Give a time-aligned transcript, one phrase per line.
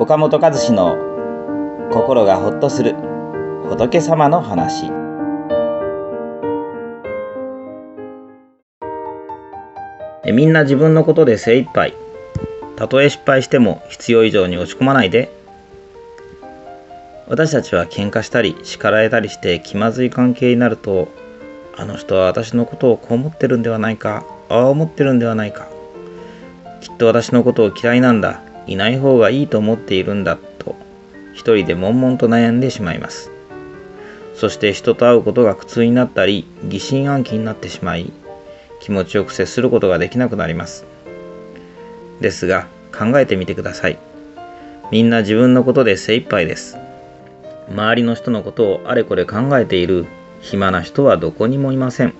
[0.00, 0.96] 岡本和志の
[1.90, 2.94] 心がほっとする
[3.68, 4.92] 仏様の話。
[10.24, 11.94] えみんな自分のことで精一杯。
[12.76, 15.32] たとえ失敗しても必要以上に落ち込まないで。
[17.26, 21.08] 私たちは喧嘩したり叱られたりして気まずい関係になると
[21.76, 25.66] あの人は私のことをこう思ってるんではないかああ思ってるんではないか。
[26.80, 28.42] きっと私のことを嫌いなんだ。
[28.68, 30.76] いない方がいいと思っているんだと
[31.34, 33.30] 一人で悶々と悩んでしまいます。
[34.34, 38.12] そして人と会うことが苦痛になったり疑心暗鬼になってしまい
[38.80, 40.84] 気持ちよく接することができなくなります。
[42.20, 43.98] ですが考えてみてください。
[44.92, 46.78] みんな自分のことで精一杯です。
[47.70, 50.06] 周りの人のことをあれこれ考えている
[50.40, 52.14] 暇な人はどこにもいません。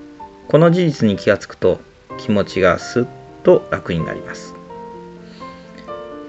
[0.48, 1.80] この事実に気がつくと
[2.18, 3.04] 気持ちがすっ
[3.44, 4.57] と楽になります。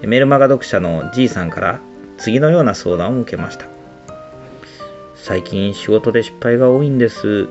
[0.02, 1.80] メルマガ読者の G さんから
[2.18, 3.66] 次のような相談を受けました。
[5.14, 7.48] 最近仕事で失敗が多いんです。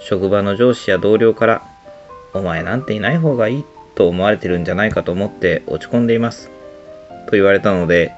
[0.00, 1.62] 職場の上司や同僚から
[2.34, 6.50] お前なんていない方がいいと思われてるんじゃないかと思って落ち込んでいます。
[7.26, 8.12] と言われたので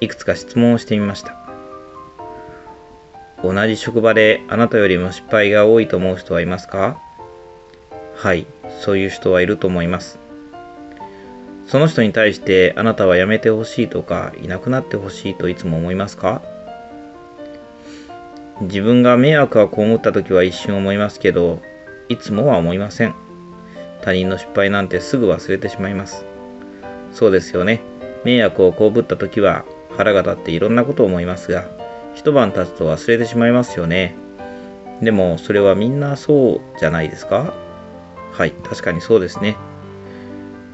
[0.00, 1.36] いくつか質問をしてみました。
[3.42, 6.98] 同じ職場であなたよりも失敗が多いと思う人はいますか？
[8.16, 8.46] はい、
[8.80, 10.18] そういう人はいると思います。
[11.70, 16.42] その人に対してあなたは辞めてほしいとかいなくなってほしいといつも思いますか？
[18.62, 21.62] 自分が迷惑を被った時は一瞬思いますけど、
[22.08, 23.14] いつもは思いません。
[24.02, 26.24] 他人の失敗なんてすぐ忘れてしまいます。
[27.12, 27.80] そうですよね。
[28.24, 29.64] 迷惑を被った時は
[29.96, 31.68] 腹が立っていろんなことを思いますが、
[32.16, 34.16] 一晩経つと忘れてしまいますよね。
[35.00, 37.54] でもそれはみんなそうじゃないですか？
[38.32, 39.56] はい、確かにそうですね。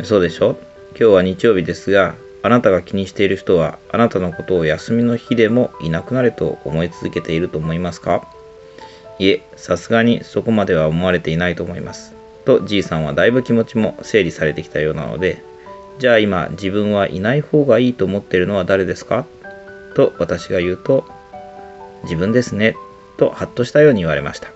[0.02, 0.56] そうでしょ？
[0.98, 8.26] 今日は日曜日ですが、あなたが気にしている人はあなたのことを休みの日でもいなくなれと思い続けていると思いますか？
[9.18, 12.14] いえ、さすがにそこまでは思われていないと思います。
[12.46, 15.42] と G さんはだいぶ気持ちも整理されてきたようなので、
[15.98, 19.26] じゃあ今自分はいない方がいいと思っているのは誰ですか？
[19.96, 21.04] と私が言うと、
[22.04, 22.74] 自分ですね、
[23.18, 24.48] とハッとしたように言われました。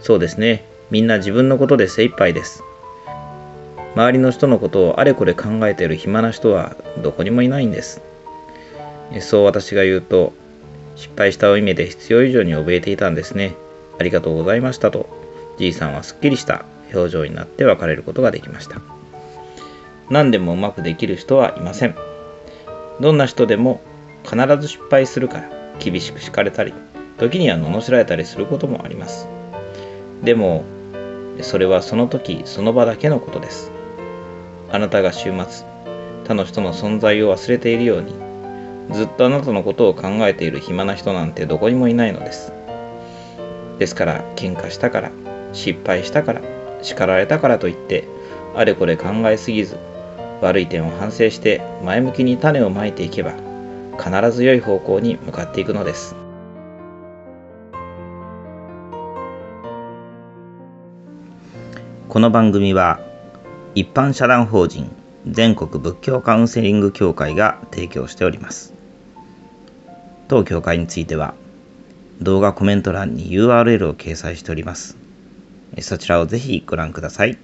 [0.00, 2.64] そうですね、みんな自分のことで精一杯です。
[3.94, 8.02] 周りの人のことをあれこれ考えている暇な人はどこにもいないんです。
[9.20, 10.32] そう私が言うと、
[10.96, 13.54] 失敗した負い目で必要以上に怯えていたんですね。
[13.98, 15.06] ありがとうございましたと、
[15.58, 18.80] じいさんはすっきりした表情になって別れることができました。
[20.10, 21.94] 何でもうまくできる人はいません。
[23.00, 23.80] どんな人でも
[24.24, 26.74] 必ず失敗するから厳しく敷かれたり、
[27.18, 29.28] 時には罵られたりすることもあります。
[30.22, 30.64] でも、
[31.42, 33.70] それはその時その場だけのことです。
[34.70, 35.66] あなたが週末、
[36.24, 38.14] 他の人の存在を忘れているように、
[38.92, 42.52] ずっとあなたのことを考えている暇な人なんてどこにもいないのです。
[43.78, 45.10] ですから、喧嘩したから、
[45.52, 46.40] 失敗したから、
[46.82, 48.04] 叱られたからといって、
[48.56, 49.76] あれこれ考えすぎず、
[50.40, 53.32] 悪い点を反省して前向きに種をまいていけば、
[53.98, 56.16] 必ず良い方向に向かっていくのです。
[62.08, 63.00] この番組は
[63.76, 64.88] 一般社団法人
[65.28, 68.72] 全国仏教カウンセリング協会が提供しております。
[70.28, 71.34] 当協会については
[72.20, 74.96] 動画コメント欄に URL を掲載しております。
[75.80, 77.36] そちらをぜひご覧ください。